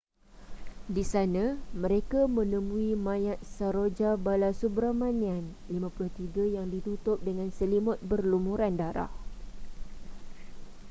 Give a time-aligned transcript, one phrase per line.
[0.95, 1.45] di sana
[1.83, 9.11] mereka menemui mayat saroja balasubramanian 53 yang ditutup dengan selimut berlumuran darah